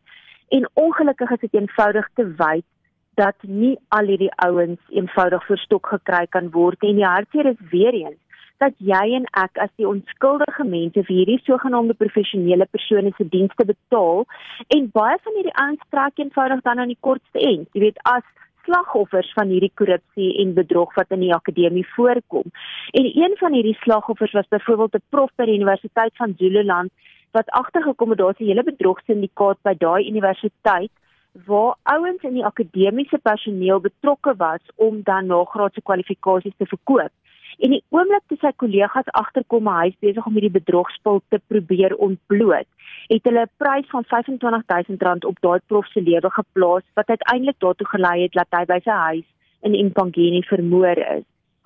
En 0.49 0.69
ongelukkig 0.75 1.31
is 1.31 1.41
dit 1.41 1.55
eenvoudig 1.55 2.09
te 2.15 2.27
wyd 2.37 2.65
dat 3.15 3.35
nie 3.43 3.77
al 3.89 4.07
hierdie 4.07 4.33
ouens 4.47 4.81
eenvoudig 4.89 5.45
verstok 5.47 5.87
gekry 5.87 6.27
kan 6.31 6.51
word 6.55 6.83
en 6.87 7.01
die 7.01 7.07
hartseer 7.07 7.51
is 7.51 7.63
weer 7.71 7.95
eens 7.95 8.21
dat 8.63 8.75
jy 8.83 9.05
en 9.19 9.27
ek 9.39 9.59
as 9.63 9.71
die 9.79 9.87
onskuldige 9.87 10.65
mense 10.67 11.03
vir 11.07 11.15
hierdie 11.15 11.39
sogenaamde 11.47 11.95
professionele 11.99 12.67
persone 12.75 13.13
se 13.17 13.27
dienste 13.35 13.67
betaal 13.69 14.25
en 14.77 14.89
baie 14.95 15.19
van 15.27 15.39
hierdie 15.39 15.55
ouens 15.63 15.85
trek 15.95 16.23
eenvoudig 16.23 16.65
dan 16.67 16.83
aan 16.83 16.93
die 16.93 17.03
kortste 17.09 17.43
end. 17.53 17.69
Jy 17.75 17.85
weet 17.87 18.01
as 18.11 18.27
slagoffers 18.69 19.31
van 19.37 19.53
hierdie 19.53 19.73
korrupsie 19.81 20.33
en 20.43 20.57
bedrog 20.59 20.95
wat 20.99 21.15
in 21.15 21.23
die 21.25 21.35
akademie 21.35 21.87
voorkom. 21.95 22.51
En 22.99 23.07
een 23.07 23.37
van 23.41 23.55
hierdie 23.57 23.79
slagoffers 23.85 24.35
was 24.37 24.51
byvoorbeeld 24.55 24.99
'n 24.99 25.07
prof 25.15 25.31
by 25.37 25.47
die 25.47 25.59
Universiteit 25.61 26.17
van 26.17 26.35
Zululand 26.39 26.91
wat 27.37 27.51
agtergekom 27.51 28.11
het 28.11 28.19
daar's 28.19 28.41
'n 28.41 28.51
hele 28.51 28.63
bedrogsyndikaat 28.63 29.59
by 29.63 29.75
daai 29.79 30.09
universiteit 30.09 30.91
waar 31.47 31.77
ouens 31.83 32.23
in 32.23 32.35
die 32.35 32.45
akademiese 32.45 33.19
personeel 33.19 33.81
betrokke 33.81 34.35
was 34.37 34.61
om 34.75 35.03
dan 35.03 35.27
nagraadse 35.27 35.83
kwalifikasies 35.83 36.57
te 36.57 36.67
verkoop. 36.67 37.13
En 37.59 37.71
die 37.75 37.83
oomblik 37.89 38.23
toe 38.27 38.39
sy 38.41 38.53
kollegas 38.57 39.09
agterkom 39.19 39.67
hy 39.67 39.89
is 39.91 40.03
besig 40.05 40.27
om 40.27 40.37
hierdie 40.37 40.57
bedrogspul 40.61 41.23
te 41.29 41.41
probeer 41.51 41.95
ontbloot, 41.97 42.69
het 43.09 43.25
hulle 43.25 43.43
'n 43.47 43.57
prys 43.57 43.89
van 43.95 44.05
R25000 44.05 45.27
op 45.31 45.41
daai 45.41 45.61
prof 45.67 45.87
se 45.87 46.01
lewe 46.01 46.31
geplaas 46.31 46.85
wat 46.95 47.09
uiteindelik 47.09 47.59
daartoe 47.59 47.87
gelei 47.87 48.23
het 48.23 48.33
dat 48.33 48.47
hy 48.51 48.65
by 48.65 48.81
sy 48.85 48.91
huis 48.91 49.29
in 49.63 49.75
Impangeni 49.75 50.43
vermoor 50.43 50.97
is. 50.97 51.25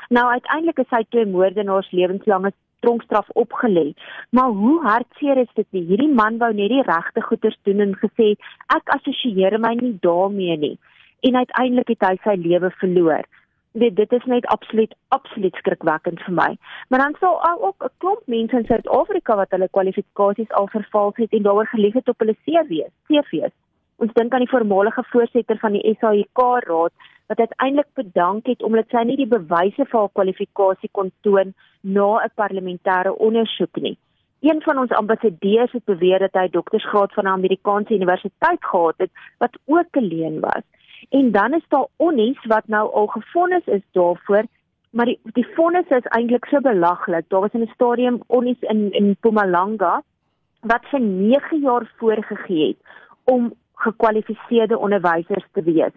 Nou 0.08 0.26
uiteindelik 0.30 0.78
is 0.78 0.90
hy 0.90 1.04
twee 1.08 1.26
moordenaars 1.26 1.90
lewenslange 1.90 2.52
tronkstraf 2.84 3.28
opgelê. 3.42 3.92
Maar 4.30 4.50
hoe 4.62 4.78
hartseer 4.86 5.40
is 5.42 5.52
dit 5.54 5.66
nie? 5.70 5.84
Hierdie 5.90 6.12
man 6.20 6.38
wou 6.42 6.50
net 6.54 6.72
die 6.72 6.82
regte 6.86 7.22
goeders 7.28 7.58
doen 7.68 7.84
en 7.86 7.94
gesê 8.00 8.32
ek 8.76 8.96
assosieer 8.96 9.58
my 9.62 9.74
nie 9.80 9.94
daarmee 10.06 10.56
nie. 10.66 10.74
En 11.22 11.38
uiteindelik 11.38 11.94
het 11.94 12.08
hy 12.08 12.16
sy 12.24 12.36
lewe 12.42 12.70
verloor. 12.82 13.28
Dit 13.72 13.96
dit 13.96 14.12
is 14.12 14.24
net 14.28 14.46
absoluut 14.52 14.94
absoluut 15.16 15.56
skrikwekkend 15.62 16.20
vir 16.26 16.34
my. 16.36 16.50
Maar 16.88 17.06
dan 17.06 17.18
sou 17.20 17.32
ook 17.68 17.84
'n 17.84 17.94
klomp 17.98 18.22
mense 18.26 18.56
in 18.56 18.66
Suid-Afrika 18.66 19.36
wat 19.36 19.50
hulle 19.50 19.68
kwalifikasies 19.70 20.52
al 20.60 20.68
vervals 20.68 21.16
het 21.16 21.32
en 21.32 21.42
daaroor 21.42 21.66
gelieg 21.66 21.94
het 21.94 22.08
op 22.08 22.18
hulle 22.18 22.36
CV's, 22.44 22.92
CV's. 23.08 23.56
Ons 24.02 24.14
dink 24.18 24.32
aan 24.34 24.42
die 24.42 24.50
voormalige 24.50 25.04
voorsitter 25.12 25.58
van 25.62 25.76
die 25.76 25.96
SAIK 26.00 26.40
raad 26.66 27.10
wat 27.30 27.38
uiteindelik 27.38 27.90
bedank 27.94 28.48
het 28.50 28.62
omdat 28.66 28.88
sy 28.90 29.04
nie 29.06 29.16
die 29.20 29.30
bewyse 29.30 29.84
vir 29.84 29.98
haar 29.98 30.14
kwalifikasie 30.18 30.90
kon 30.98 31.12
toon 31.26 31.52
na 31.80 32.08
'n 32.24 32.32
parlementêre 32.40 33.12
ondersoek 33.26 33.80
nie. 33.84 33.96
Een 34.42 34.62
van 34.62 34.78
ons 34.78 34.90
ambassadeurs 34.90 35.72
het 35.72 35.84
beweer 35.84 36.18
dat 36.18 36.34
hy 36.40 36.48
doktorsgraad 36.48 37.14
van 37.14 37.24
'n 37.24 37.36
Amerikaanse 37.38 37.94
universiteit 37.94 38.64
gehad 38.64 38.98
het 38.98 39.10
wat 39.38 39.58
ook 39.66 39.96
'n 39.96 40.08
leen 40.12 40.40
was. 40.40 40.64
En 41.10 41.30
dan 41.30 41.54
is 41.54 41.66
daar 41.68 41.86
onnies 41.96 42.44
wat 42.46 42.66
nou 42.66 42.92
al 42.92 43.06
gefonnis 43.06 43.66
is 43.66 43.86
daarvoor 43.92 44.44
Maar 44.92 45.06
die 45.06 45.20
die 45.32 45.46
vonnis 45.54 45.88
is 45.88 46.08
eintlik 46.16 46.44
so 46.44 46.60
belaglik. 46.60 47.24
Daar 47.28 47.40
was 47.40 47.52
in 47.52 47.62
'n 47.62 47.74
stadium 47.74 48.20
onnies 48.26 48.60
in 48.60 48.92
in 48.92 49.08
Mpumalanga 49.08 50.02
wat 50.60 50.84
vir 50.90 51.00
9 51.00 51.60
jaar 51.60 51.92
voorgegee 51.96 52.66
het 52.68 52.76
om 53.24 53.52
gekwalifiseerde 53.84 54.78
onderwysers 54.78 55.46
te 55.52 55.62
wees. 55.66 55.94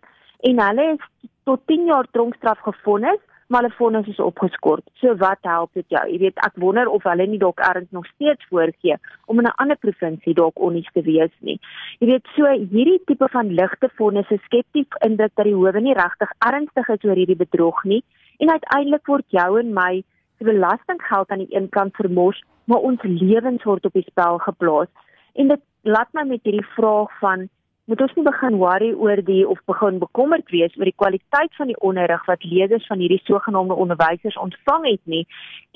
En 0.49 0.59
hulle 0.61 0.89
is 0.95 1.29
tot 1.43 1.61
10 1.71 1.85
jaar 1.91 2.07
tronkstraf 2.11 2.59
gevonnis 2.65 3.21
maar 3.47 3.61
hulle 3.61 3.75
vonnis 3.77 4.07
is 4.07 4.19
opgeskort. 4.19 4.83
So 4.93 5.15
wat 5.21 5.37
help 5.41 5.73
dit 5.77 5.85
jou? 5.93 6.01
Jy 6.09 6.17
weet, 6.23 6.39
ek 6.47 6.57
wonder 6.61 6.89
of 6.89 7.03
hulle 7.05 7.27
nie 7.29 7.39
dalk 7.41 7.61
erns 7.67 7.91
nog 7.93 8.07
steeds 8.13 8.47
voorgee 8.49 8.97
om 9.25 9.39
in 9.39 9.45
'n 9.45 9.57
ander 9.61 9.77
provinsie 9.77 10.33
dalk 10.33 10.59
onnies 10.59 10.89
te 10.93 11.01
wees 11.01 11.33
nie. 11.39 11.59
Jy 11.99 12.07
weet, 12.07 12.25
so 12.35 12.43
hierdie 12.45 13.01
tipe 13.05 13.27
van 13.29 13.53
ligte 13.53 13.89
vonnisse 13.97 14.37
skep 14.45 14.65
die 14.71 14.87
indruk 15.05 15.31
dat 15.35 15.45
die 15.45 15.53
howe 15.53 15.79
nie 15.79 15.93
regtig 15.93 16.31
ernstig 16.39 16.89
is 16.89 17.03
oor 17.03 17.15
hierdie 17.15 17.43
bedrog 17.45 17.83
nie 17.83 18.03
en 18.39 18.49
uiteindelik 18.49 19.05
word 19.07 19.25
jou 19.27 19.59
en 19.59 19.73
my 19.73 20.03
se 20.37 20.43
belastinggeld 20.43 21.29
aan 21.29 21.45
die 21.45 21.55
een 21.55 21.69
kant 21.69 21.95
vermors, 21.95 22.43
maar 22.65 22.79
ons 22.79 23.01
lewens 23.03 23.63
word 23.63 23.85
op 23.85 23.93
die 23.93 24.07
spel 24.09 24.37
geplaas. 24.37 24.87
En 25.35 25.47
dit 25.47 25.61
laat 25.83 26.09
my 26.13 26.23
met 26.23 26.43
hierdie 26.43 26.67
vraag 26.75 27.19
van 27.19 27.49
moet 27.85 28.01
ons 28.01 28.13
nie 28.17 28.25
begin 28.25 28.57
worry 28.57 28.91
oor 28.93 29.19
die 29.25 29.43
of 29.47 29.59
begin 29.69 29.99
bekommerd 30.01 30.49
wees 30.53 30.73
oor 30.77 30.89
die 30.89 30.97
kwaliteit 30.97 31.53
van 31.57 31.69
die 31.69 31.77
onderrig 31.85 32.23
wat 32.25 32.43
leerders 32.43 32.87
van 32.89 33.01
hierdie 33.03 33.21
sogenaamde 33.27 33.77
onderwysers 33.83 34.37
ontvang 34.41 34.87
het 34.89 35.01
nie. 35.03 35.23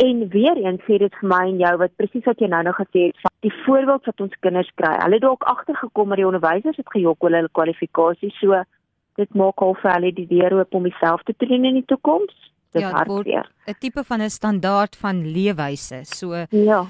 En 0.06 0.26
weer 0.34 0.58
eens 0.58 0.82
sê 0.88 0.98
dit 1.04 1.20
vir 1.22 1.30
my 1.30 1.44
en 1.52 1.62
jou 1.62 1.76
wat 1.84 1.96
presies 2.02 2.26
wat 2.26 2.42
jy 2.42 2.50
nou 2.50 2.64
nou 2.66 2.74
gesê 2.80 3.10
het 3.10 3.22
van 3.26 3.36
die 3.46 3.54
voorbeeld 3.62 4.10
wat 4.10 4.26
ons 4.26 4.38
kinders 4.46 4.72
kry. 4.82 4.96
Hulle 5.04 5.20
het 5.20 5.26
dalk 5.28 5.46
agtergekom 5.54 6.10
dat 6.10 6.22
die 6.22 6.30
onderwysers 6.32 6.82
het 6.82 6.94
gejok 6.96 7.24
oor 7.24 7.38
hulle 7.38 7.56
kwalifikasies. 7.62 8.40
So 8.42 8.64
dit 9.22 9.36
maak 9.38 9.62
al 9.62 9.76
vir 9.82 9.94
hulle 9.94 10.14
die 10.16 10.30
deur 10.30 10.58
oop 10.60 10.80
om 10.80 10.90
self 11.00 11.22
te 11.28 11.36
doen 11.46 11.68
in 11.70 11.82
die 11.82 11.90
toekoms. 11.94 12.34
Dit 12.74 12.86
ja, 12.86 13.04
word 13.06 13.28
'n 13.28 13.78
tipe 13.80 14.04
van 14.04 14.22
'n 14.22 14.30
standaard 14.30 14.96
van 14.96 15.26
leefwyse. 15.26 16.06
So 16.06 16.46
Ja. 16.50 16.86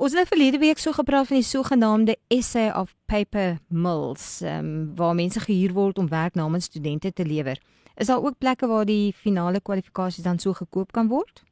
Ons 0.00 0.14
het 0.16 0.28
verlede 0.28 0.58
week 0.58 0.78
so 0.80 0.94
gepraat 0.96 1.26
van 1.28 1.36
die 1.36 1.44
sogenaamde 1.44 2.14
essay 2.32 2.70
of 2.72 2.94
paper 3.04 3.58
mills, 3.68 4.40
ehm 4.40 4.68
um, 4.68 4.94
waar 4.96 5.14
mense 5.14 5.40
gehuur 5.40 5.74
word 5.76 5.98
om 5.98 6.08
werk 6.08 6.34
namens 6.34 6.70
studente 6.70 7.12
te 7.12 7.26
lewer. 7.26 7.60
Is 7.96 8.06
daar 8.06 8.24
ook 8.24 8.38
plekke 8.38 8.66
waar 8.66 8.84
die 8.88 9.12
finale 9.12 9.60
kwalifikasies 9.60 10.24
dan 10.24 10.38
so 10.38 10.52
gekoop 10.52 10.92
kan 10.92 11.08
word? 11.08 11.42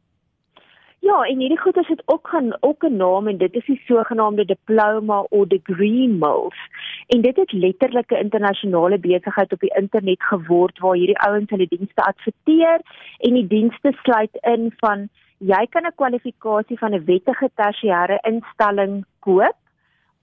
Ja, 0.98 1.22
en 1.22 1.38
hierdie 1.38 1.60
goed 1.60 1.76
is 1.76 1.86
dit 1.86 2.02
ook 2.06 2.28
gaan 2.28 2.56
ook 2.60 2.84
'n 2.84 2.96
naam 2.96 3.28
en 3.28 3.38
dit 3.38 3.54
is 3.54 3.66
die 3.66 3.82
sogenaamde 3.84 4.44
diploma 4.44 5.20
of 5.20 5.46
degree 5.46 6.08
mills. 6.08 6.58
En 7.06 7.20
dit 7.22 7.36
het 7.36 7.52
letterlik 7.52 8.10
'n 8.10 8.24
internasionale 8.24 8.98
besigheid 8.98 9.52
op 9.52 9.60
die 9.60 9.76
internet 9.76 10.22
geword 10.22 10.78
waar 10.78 10.96
hierdie 10.96 11.18
ouens 11.18 11.50
hulle 11.50 11.66
dienste 11.68 12.02
adverteer 12.02 12.80
en 13.18 13.34
die 13.34 13.46
dienste 13.46 13.92
sluit 14.02 14.38
in 14.40 14.72
van 14.76 15.08
jy 15.40 15.66
kan 15.70 15.86
'n 15.86 15.94
kwalifikasie 15.96 16.78
van 16.78 16.94
'n 16.94 17.04
wettige 17.04 17.48
tersiêre 17.54 18.18
instelling 18.24 19.04
koop 19.20 19.56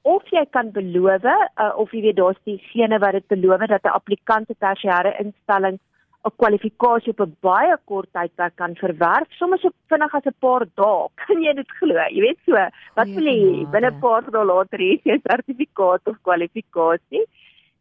of 0.04 0.24
jy 0.32 0.46
kan 0.52 0.72
beloof 0.72 1.24
uh, 1.26 1.74
of 1.78 1.92
jy 1.92 2.02
weet 2.02 2.18
daar's 2.18 2.40
die 2.44 2.60
gene 2.72 3.00
wat 3.00 3.12
dit 3.12 3.28
beloof 3.28 3.68
dat 3.68 3.84
'n 3.84 3.98
applikant 4.00 4.50
'n 4.50 4.60
tersiêre 4.60 5.16
instelling 5.24 5.80
'n 6.26 6.36
kwalifikasie 6.42 7.14
op 7.14 7.22
'n 7.22 7.38
baie 7.42 7.78
kort 7.86 8.10
tydperk 8.12 8.56
kan 8.56 8.76
verwerf, 8.76 9.30
soms 9.40 9.62
so 9.62 9.70
vinnig 9.90 10.14
as 10.14 10.26
'n 10.26 10.36
paar 10.40 10.66
dae. 10.76 11.08
Kan 11.22 11.42
jy 11.42 11.54
dit 11.54 11.72
glo? 11.80 11.96
Jy 12.16 12.22
weet 12.22 12.40
so, 12.46 12.54
wat 12.98 13.08
wil 13.08 13.28
jy 13.34 13.66
binne 13.74 13.92
'n 13.92 14.00
paar 14.00 14.24
dae 14.36 14.46
later 14.46 14.80
hê 14.80 15.00
jy 15.04 15.16
'n 15.16 15.26
sertifikaat 15.30 16.02
of 16.08 16.22
kwalifikasie? 16.28 17.26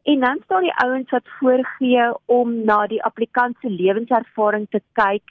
En 0.04 0.20
dan 0.20 0.40
staan 0.44 0.62
die 0.62 0.78
ouens 0.84 1.10
wat 1.10 1.26
voorgee 1.40 2.12
om 2.26 2.64
na 2.64 2.86
die 2.86 3.02
applikant 3.02 3.56
se 3.60 3.68
lewenservaring 3.68 4.66
te 4.70 4.80
kyk 4.92 5.24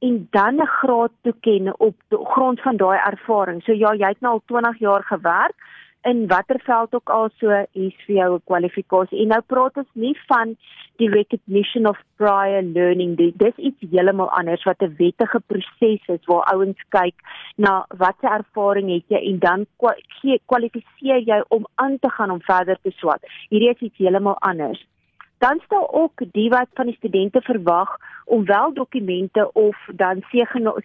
en 0.00 0.26
dan 0.30 0.54
'n 0.54 0.66
graad 0.66 1.12
toeken 1.22 1.80
op 1.80 1.94
grond 2.08 2.60
van 2.60 2.76
daai 2.76 3.00
ervaring. 3.12 3.62
So 3.62 3.72
ja, 3.72 3.94
jy 3.94 4.08
het 4.08 4.20
nou 4.20 4.32
al 4.32 4.42
20 4.46 4.78
jaar 4.78 5.04
gewerk 5.04 5.56
in 6.02 6.26
watter 6.26 6.60
veld 6.64 6.94
ook 6.94 7.10
al 7.10 7.28
so 7.38 7.66
hier's 7.72 8.04
vir 8.06 8.16
jou 8.16 8.34
'n 8.34 8.42
kwalifikasie. 8.44 9.20
En 9.20 9.28
nou 9.28 9.40
praat 9.40 9.76
ons 9.76 9.92
nie 9.92 10.16
van 10.26 10.56
die 10.96 11.10
recognition 11.10 11.86
of 11.86 11.98
prior 12.16 12.62
learning 12.62 13.16
nie. 13.16 13.32
Dis 13.36 13.56
iets 13.56 13.90
heeltemal 13.90 14.30
anders 14.30 14.64
wat 14.64 14.82
'n 14.82 14.94
wettige 14.96 15.40
proses 15.46 16.06
is 16.06 16.24
waar 16.24 16.52
ouens 16.52 16.82
kyk 16.88 17.14
na 17.56 17.84
watter 17.88 18.30
ervaring 18.30 18.90
het 18.90 19.04
jy 19.08 19.20
en 19.30 19.38
dan 19.38 19.66
kwalifiseer 20.46 21.20
jy 21.24 21.42
om 21.48 21.66
aan 21.74 21.98
te 21.98 22.10
gaan 22.10 22.30
om 22.30 22.42
verder 22.42 22.78
te 22.82 22.90
swat. 22.90 23.20
Hierdie 23.48 23.70
is 23.70 23.80
iets 23.80 23.98
heeltemal 23.98 24.38
anders 24.38 24.86
dan 25.40 25.60
stel 25.64 25.92
ook 25.92 26.22
die 26.32 26.48
wat 26.48 26.68
van 26.74 26.86
die 26.86 26.96
studente 26.96 27.40
verwag 27.40 27.96
om 28.24 28.44
wel 28.44 28.72
dokumente 28.72 29.52
of 29.52 29.76
dan 29.92 30.24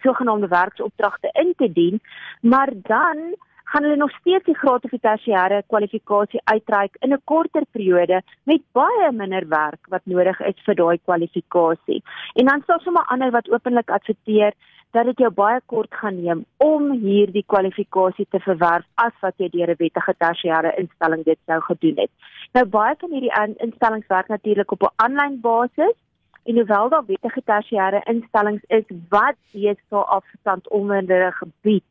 sogenaamde 0.00 0.48
werksopdragte 0.48 1.30
in 1.32 1.52
te 1.56 1.72
dien, 1.72 2.00
maar 2.40 2.70
dan 2.74 3.36
gaan 3.64 3.82
hulle 3.82 3.96
nog 3.96 4.10
steeds 4.10 4.44
die 4.44 4.56
graad 4.56 4.84
of 4.84 4.90
tersiêre 5.00 5.62
kwalifikasie 5.66 6.40
uitreik 6.44 6.96
in 7.00 7.12
'n 7.12 7.20
korter 7.24 7.64
periode 7.70 8.22
met 8.42 8.62
baie 8.72 9.12
minder 9.12 9.48
werk 9.48 9.82
wat 9.88 10.04
nodig 10.04 10.40
is 10.40 10.64
vir 10.64 10.74
daai 10.74 10.98
kwalifikasie. 11.04 12.02
En 12.34 12.46
dan 12.46 12.62
sal 12.66 12.80
sommer 12.80 13.04
ander 13.06 13.30
wat 13.30 13.50
openlik 13.50 13.90
adverteer 13.90 14.52
dat 14.96 15.10
dit 15.10 15.18
jou 15.24 15.30
baie 15.30 15.60
kort 15.72 15.94
gaan 16.00 16.16
neem 16.22 16.44
om 16.64 16.90
hierdie 17.02 17.44
kwalifikasie 17.52 18.26
te 18.30 18.40
verwerf 18.44 18.86
as 19.06 19.12
wat 19.24 19.34
jy 19.42 19.48
deur 19.52 19.70
'n 19.70 19.80
wettige 19.82 20.14
tersiêre 20.24 20.72
instelling 20.82 21.24
dit 21.24 21.38
sou 21.46 21.60
gedoen 21.60 21.96
het. 22.02 22.10
Nou 22.54 22.64
baie 22.64 22.94
van 22.98 23.10
hierdie 23.10 23.36
instellings 23.66 24.06
werk 24.08 24.28
natuurlik 24.28 24.72
op 24.72 24.82
'n 24.82 24.94
aanlyn 25.04 25.40
basis 25.40 25.96
en 26.44 26.54
hoewel 26.54 26.88
daar 26.88 27.06
wettige 27.06 27.42
tersiêre 27.50 28.00
instellings 28.04 28.64
is 28.68 28.86
wat 29.08 29.36
deesdae 29.52 30.04
afstand 30.18 30.68
onder 30.68 31.32
gebied 31.32 31.84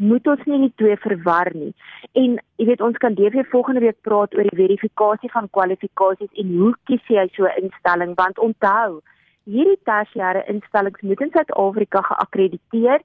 moet 0.00 0.26
ons 0.26 0.44
nie 0.48 0.58
die 0.58 0.72
twee 0.80 0.96
verwar 0.96 1.50
nie. 1.54 1.72
En 2.12 2.38
jy 2.56 2.66
weet 2.70 2.80
ons 2.80 2.96
kan 2.96 3.14
definitief 3.14 3.50
volgende 3.52 3.80
week 3.84 4.00
praat 4.08 4.34
oor 4.34 4.48
die 4.48 4.60
verifikasie 4.62 5.30
van 5.30 5.48
kwalifikasies 5.56 6.32
en 6.42 6.54
hoe 6.56 6.74
kies 6.88 7.04
jy 7.08 7.26
so 7.36 7.44
'n 7.44 7.62
instelling 7.62 8.14
want 8.16 8.38
onthou 8.38 9.00
hierdie 9.48 9.78
tersiêre 9.88 10.44
instellings 10.52 11.02
moet 11.02 11.20
in 11.20 11.30
Suid-Afrika 11.32 12.02
geakkrediteer 12.02 13.00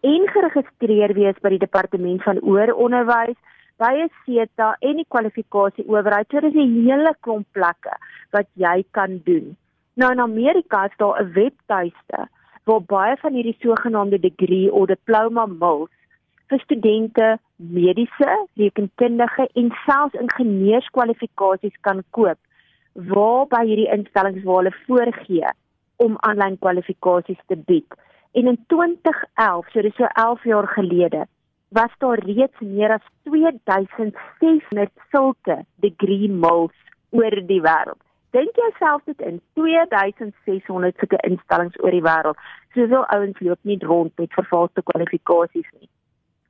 en 0.00 0.26
geregistreer 0.34 1.14
wees 1.14 1.38
by 1.42 1.54
die 1.54 1.62
departement 1.64 2.22
van 2.22 2.40
hoër 2.44 2.74
onderwys 2.74 3.38
by 3.78 4.08
SETA 4.24 4.74
en 4.80 4.98
die 5.00 5.06
kwalifikasie 5.08 5.86
owerheid. 5.86 6.28
So 6.30 6.40
dis 6.40 6.54
'n 6.54 6.84
hele 6.86 7.14
klomp 7.20 7.46
plekke 7.52 7.94
wat 8.32 8.46
jy 8.54 8.84
kan 8.90 9.20
doen. 9.24 9.56
Nou 9.94 10.12
in 10.12 10.20
Amerika 10.20 10.84
is 10.84 10.96
daar 10.98 11.22
'n 11.22 11.32
webtuiste 11.32 12.28
waar 12.64 12.82
baie 12.82 13.16
van 13.16 13.32
hierdie 13.32 13.56
sogenaamde 13.60 14.18
degree 14.20 14.72
of 14.72 14.86
diploma 14.86 15.46
mills 15.46 15.90
vir 16.48 16.60
studente 16.60 17.38
mediese, 17.56 18.46
rekenkundige 18.56 19.48
en 19.54 19.72
selfs 19.86 20.14
ingenieurskwalifikasies 20.14 21.76
kan 21.80 22.02
koop 22.10 22.38
waar 22.92 23.46
by 23.46 23.64
hierdie 23.66 23.90
instellings 23.96 24.44
waar 24.44 24.56
hulle 24.56 24.74
voorgee 24.86 25.50
om 26.04 26.16
aanlyn 26.26 26.58
kwalifikasies 26.58 27.40
te 27.46 27.56
bied. 27.56 27.98
En 28.38 28.46
in 28.46 28.58
2011, 28.66 29.70
so 29.72 29.82
dis 29.82 29.96
so 29.98 30.06
11 30.14 30.44
jaar 30.44 30.68
gelede, 30.74 31.26
was 31.68 31.92
daar 31.98 32.18
reeds 32.24 32.60
meer 32.60 32.90
as 32.90 33.06
2600 33.22 34.90
sulke 35.10 35.64
degree 35.84 36.28
mills 36.28 36.76
oor 37.10 37.34
die 37.46 37.60
wêreld. 37.60 38.00
Dink 38.30 38.56
jouself 38.56 39.02
dit 39.04 39.20
in 39.20 39.40
2600 39.56 40.96
sulke 41.00 41.20
instellings 41.28 41.78
oor 41.82 41.94
die 41.96 42.04
wêreld. 42.04 42.40
Soveel 42.76 43.06
ouens 43.16 43.40
loop 43.40 43.58
nie 43.62 43.78
rond 43.84 44.12
met 44.20 44.32
vervalste 44.36 44.82
kwalifikasies 44.90 45.70
nie. 45.80 45.88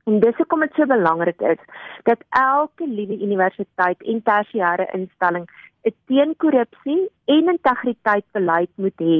En 0.09 0.17
dis 0.23 0.37
hoekom 0.41 0.63
dit 0.65 0.77
so 0.77 0.89
belangrik 0.89 1.41
is 1.45 1.59
dat 2.07 2.21
elke 2.37 2.85
liewe 2.89 3.17
universiteit 3.25 3.99
en 4.13 4.21
tersiêre 4.29 4.87
instelling 4.97 5.45
'n 5.89 5.93
teenkorrupsie 6.11 7.03
en 7.35 7.51
integriteit 7.53 8.25
beleid 8.37 8.71
moet 8.75 9.03
hê 9.09 9.19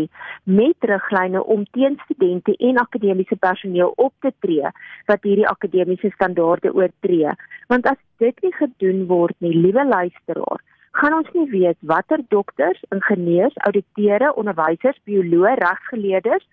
met 0.59 0.87
riglyne 0.91 1.43
om 1.55 1.67
teen 1.77 1.99
studente 2.05 2.55
en 2.69 2.81
akademiese 2.85 3.37
personeel 3.45 3.93
op 4.07 4.13
te 4.19 4.33
tree 4.39 4.73
wat 5.11 5.23
hierdie 5.27 5.47
akademiese 5.53 6.09
standaarde 6.15 6.73
oortree. 6.73 7.37
Want 7.67 7.85
as 7.93 8.01
dit 8.17 8.41
nie 8.41 8.53
gedoen 8.53 9.05
word 9.13 9.35
nie, 9.37 9.55
liewe 9.65 9.85
luisteraar, 9.85 10.61
gaan 10.91 11.17
ons 11.21 11.31
nie 11.33 11.49
weet 11.49 11.77
watter 11.81 12.21
dokters, 12.27 12.81
ingenieurs, 12.89 13.61
ouditeure, 13.69 14.33
onderwysers, 14.35 14.99
bioloë, 15.05 15.53
regsgeleerdes 15.63 16.45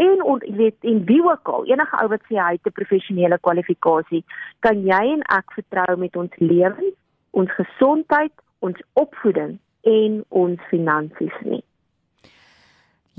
en 0.00 0.22
on, 0.24 0.42
weet 0.56 0.76
en 0.88 1.02
wie 1.08 1.22
ook 1.24 1.48
al 1.48 1.66
enige 1.68 2.02
ou 2.02 2.08
wat 2.12 2.24
sê 2.28 2.38
hy 2.40 2.52
het 2.56 2.66
'n 2.66 2.78
professionele 2.80 3.38
kwalifikasie, 3.46 4.24
kan 4.60 4.82
jy 4.82 5.02
en 5.16 5.22
ek 5.38 5.52
vertrou 5.58 5.96
met 5.96 6.16
ons 6.16 6.32
lewens, 6.38 6.96
ons 7.30 7.50
gesondheid 7.60 8.32
ons 8.60 8.80
opvoeding 8.92 9.58
en 9.88 10.22
ons 10.28 10.60
finansies 10.70 11.36
nie. 11.44 11.62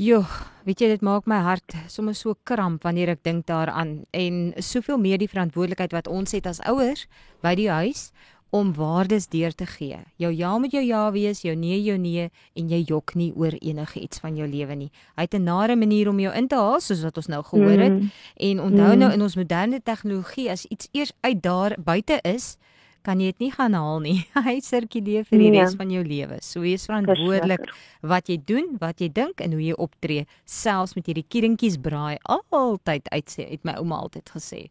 Jo, 0.02 0.24
weet 0.66 0.82
jy 0.82 0.88
dit 0.94 1.04
maak 1.06 1.28
my 1.30 1.42
hart 1.46 1.76
sommer 1.92 2.16
so 2.18 2.34
kramp 2.48 2.86
wanneer 2.88 3.12
ek 3.14 3.24
dink 3.28 3.46
daaraan 3.50 4.02
en 4.18 4.38
soveel 4.58 4.98
meer 5.02 5.20
die 5.22 5.30
verantwoordelikheid 5.30 5.94
wat 5.94 6.10
ons 6.10 6.34
het 6.34 6.48
as 6.50 6.62
ouers 6.70 7.08
by 7.46 7.54
die 7.60 7.70
huis 7.70 8.10
om 8.52 8.74
waardes 8.76 9.30
deur 9.32 9.54
te 9.56 9.66
gee. 9.66 9.98
Jou 10.20 10.32
ja 10.36 10.58
moet 10.60 10.74
jou 10.76 10.84
ja 10.84 11.06
wees, 11.12 11.42
jou 11.42 11.56
nee 11.56 11.80
jou 11.84 11.98
nee 11.98 12.30
en 12.60 12.70
jy 12.70 12.82
jok 12.88 13.14
nie 13.16 13.32
oor 13.36 13.56
enigiets 13.60 14.20
van 14.20 14.36
jou 14.36 14.48
lewe 14.48 14.76
nie. 14.76 14.90
Hy 15.16 15.24
het 15.24 15.34
'n 15.36 15.44
nare 15.44 15.76
manier 15.76 16.10
om 16.10 16.20
jou 16.20 16.34
in 16.36 16.48
te 16.48 16.56
haal 16.56 16.80
soos 16.80 17.04
wat 17.04 17.18
ons 17.18 17.28
nou 17.28 17.44
gehoor 17.44 17.80
het. 17.80 17.94
Mm. 17.94 18.12
En 18.36 18.62
onthou 18.62 18.94
mm. 18.94 19.00
nou 19.00 19.12
in 19.14 19.22
ons 19.22 19.36
moderne 19.36 19.82
tegnologie 19.84 20.50
as 20.52 20.66
iets 20.66 20.88
eers 20.92 21.14
uit 21.22 21.42
daar 21.44 21.78
buite 21.80 22.20
is, 22.24 22.58
kan 23.02 23.20
jy 23.20 23.32
dit 23.32 23.40
nie 23.40 23.52
gaan 23.52 23.74
haal 23.74 24.00
nie. 24.00 24.18
Hy 24.48 24.60
sirkuleer 24.60 25.26
vir 25.30 25.40
die 25.40 25.50
nee. 25.50 25.62
res 25.62 25.76
van 25.80 25.90
jou 25.90 26.04
lewe. 26.04 26.38
So 26.42 26.62
wees 26.62 26.86
verantwoordelik 26.86 27.64
wat 28.02 28.30
jy 28.30 28.38
doen, 28.46 28.78
wat 28.80 29.02
jy 29.02 29.10
dink 29.10 29.42
en 29.42 29.52
hoe 29.52 29.64
jy 29.64 29.78
optree, 29.78 30.26
selfs 30.46 30.96
met 30.96 31.10
hierdie 31.10 31.26
kieringkies 31.28 31.80
braai 31.82 32.18
altyd 32.26 33.10
uitsê, 33.10 33.48
het 33.50 33.64
my 33.64 33.78
ouma 33.80 33.96
altyd 34.06 34.30
gesê. 34.30 34.68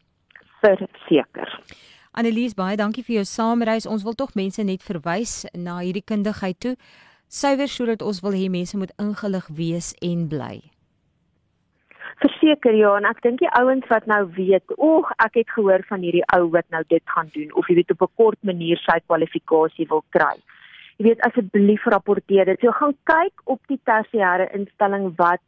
Verseker. 0.61 1.57
Annelies, 2.11 2.57
baie 2.59 2.75
dankie 2.75 3.05
vir 3.07 3.21
jou 3.21 3.29
saamreis. 3.29 3.87
Ons 3.87 4.03
wil 4.03 4.17
tog 4.19 4.33
mense 4.35 4.63
net 4.67 4.83
verwys 4.83 5.45
na 5.55 5.77
hierdie 5.79 6.03
kundigheid 6.03 6.59
toe. 6.59 6.75
Suiwer 7.31 7.71
sodat 7.71 8.03
ons 8.03 8.19
wil 8.25 8.35
hê 8.35 8.49
mense 8.51 8.75
moet 8.79 8.91
ingelig 8.99 9.47
wees 9.55 9.93
en 10.03 10.25
bly. 10.33 10.57
Verseker 12.21 12.75
ja, 12.75 12.97
en 12.99 13.07
ek 13.07 13.23
dink 13.23 13.39
die 13.41 13.53
ouens 13.61 13.87
wat 13.93 14.09
nou 14.11 14.25
weet, 14.35 14.75
oeg, 14.83 15.13
ek 15.23 15.39
het 15.39 15.55
gehoor 15.55 15.87
van 15.89 16.03
hierdie 16.03 16.25
ou 16.35 16.49
wat 16.57 16.67
nou 16.75 16.83
dit 16.91 17.15
gaan 17.15 17.31
doen 17.37 17.55
of 17.55 17.71
jy 17.71 17.79
weet 17.79 17.95
op 17.95 18.03
'n 18.03 18.17
kort 18.19 18.43
manier 18.43 18.83
sy 18.83 18.99
kwalifikasie 19.07 19.87
wil 19.95 20.03
kry. 20.11 20.35
Jy 20.99 21.07
weet 21.07 21.23
asseblief 21.31 21.87
rapporteer 21.87 22.45
dit. 22.45 22.61
So 22.61 22.73
gaan 22.73 22.97
kyk 23.07 23.35
op 23.45 23.61
die 23.69 23.81
tersiêre 23.87 24.51
instelling 24.53 25.15
wat 25.17 25.41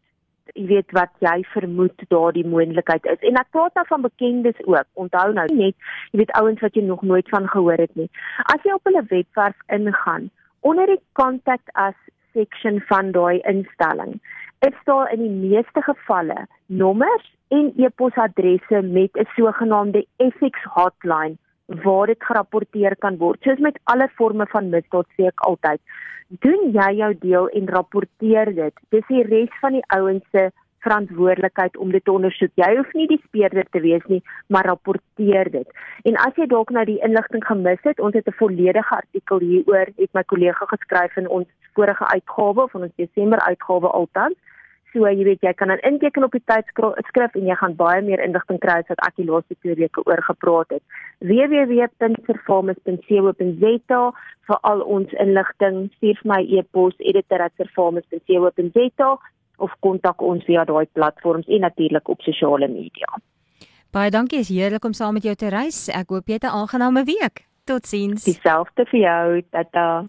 jy 0.54 0.66
weet 0.66 0.92
wat 0.96 1.10
jy 1.24 1.42
vermoed 1.52 2.04
daardie 2.08 2.46
moontlikheid 2.46 3.06
is. 3.06 3.20
En 3.28 3.40
ek 3.40 3.50
praat 3.50 3.74
nou 3.74 3.84
van 3.88 4.06
bekendes 4.06 4.58
ook. 4.64 4.88
Onthou 5.04 5.32
nou 5.32 5.46
net, 5.54 5.76
jy 6.12 6.22
weet 6.22 6.34
ouens 6.40 6.60
wat 6.60 6.74
jy 6.74 6.84
nog 6.86 7.02
nooit 7.02 7.28
van 7.28 7.48
gehoor 7.48 7.80
het 7.80 7.94
nie. 7.94 8.08
As 8.54 8.62
jy 8.64 8.74
op 8.76 8.84
hulle 8.90 9.04
webwerf 9.10 9.58
ingaan, 9.68 10.30
onder 10.60 10.86
die 10.86 11.00
contact 11.18 11.70
us 11.74 11.98
section 12.32 12.80
van 12.88 13.12
daai 13.12 13.40
instelling, 13.48 14.18
is 14.66 14.76
daar 14.84 15.12
in 15.12 15.20
die 15.24 15.36
meeste 15.50 15.82
gevalle 15.82 16.46
nommers 16.66 17.30
en 17.52 17.72
e-posadresse 17.76 18.82
met 18.82 19.16
'n 19.18 19.28
sogenaamde 19.36 20.06
ethics 20.16 20.64
hotline 20.74 21.36
waar 21.84 22.06
dit 22.06 22.24
gerapporteer 22.24 22.96
kan 22.96 23.16
word. 23.16 23.42
Soos 23.42 23.58
met 23.58 23.78
alle 23.84 24.08
forme 24.16 24.46
van 24.46 24.70
misdaad 24.70 25.06
sê 25.16 25.28
ek 25.30 25.44
altyd, 25.48 25.80
doen 26.40 26.72
jy 26.72 26.88
jou 26.96 27.12
deel 27.20 27.48
en 27.48 27.68
rapporteer 27.68 28.54
dit. 28.54 28.74
Dis 28.90 29.06
die 29.08 29.24
res 29.28 29.52
van 29.60 29.78
die 29.78 29.86
ouens 29.88 30.24
se 30.32 30.50
verantwoordelikheid 30.82 31.76
om 31.76 31.92
dit 31.94 32.04
te 32.04 32.12
ondersoek. 32.12 32.50
Jy 32.58 32.70
hoef 32.76 32.92
nie 32.98 33.06
die 33.10 33.20
speurder 33.22 33.66
te 33.70 33.82
wees 33.84 34.04
nie, 34.10 34.20
maar 34.46 34.66
rapporteer 34.66 35.50
dit. 35.54 35.68
En 36.08 36.18
as 36.26 36.38
jy 36.40 36.48
dalk 36.50 36.72
nou 36.74 36.84
die 36.88 36.98
inligting 37.06 37.44
gemis 37.46 37.82
het, 37.86 38.00
ons 38.00 38.16
het 38.18 38.26
'n 38.26 38.38
volledige 38.40 38.94
artikel 38.96 39.38
hieroor, 39.38 39.92
het 39.96 40.12
my 40.12 40.24
kollega 40.26 40.66
geskryf 40.74 41.16
in 41.16 41.28
ons 41.28 41.48
vorige 41.74 42.06
uitgawe 42.06 42.68
van 42.68 42.82
ons 42.82 42.96
Desember 42.96 43.40
uitgawe 43.40 43.88
altans. 43.88 44.36
So 44.92 45.08
jy 45.08 45.24
weet 45.24 45.40
jy 45.40 45.56
kan 45.56 45.72
dan 45.72 45.80
inteken 45.88 46.20
op 46.26 46.34
die 46.36 46.44
tydskrif 46.44 47.32
en 47.38 47.46
jy 47.48 47.56
gaan 47.56 47.76
baie 47.76 48.02
meer 48.04 48.20
inligting 48.24 48.60
kry 48.60 48.74
as 48.82 48.90
wat 48.92 49.04
ek 49.06 49.16
die 49.16 49.30
laaste 49.30 49.54
twee 49.60 49.76
weke 49.78 50.00
oor 50.04 50.22
gepraat 50.26 50.68
het. 50.76 50.84
www.servamus.co.za 51.32 54.02
vir 54.48 54.58
al 54.70 54.80
ons 54.82 55.10
inligting, 55.24 55.76
stuur 55.96 56.16
vir 56.20 56.28
my 56.34 56.42
e-pos 56.58 56.94
editor@servamus.co.za 56.98 59.10
of 59.62 59.70
kontak 59.80 60.22
ons 60.22 60.44
via 60.44 60.64
daai 60.64 60.86
platforms 60.92 61.46
en 61.46 61.60
natuurlik 61.60 62.08
op 62.08 62.20
sosiale 62.20 62.68
media. 62.68 63.06
Baie 63.92 64.10
dankie, 64.10 64.40
is 64.40 64.48
heerlik 64.48 64.84
om 64.84 64.92
saam 64.92 65.14
met 65.14 65.22
jou 65.22 65.34
te 65.34 65.48
reis. 65.48 65.88
Ek 65.88 66.08
hoop 66.08 66.26
jy 66.26 66.34
het 66.40 66.44
'n 66.44 66.56
aangename 66.60 67.04
week. 67.04 67.46
Totsiens. 67.64 68.24
Dieselfde 68.24 68.84
vir 68.86 69.00
jou. 69.00 69.42
Tata. 69.50 70.08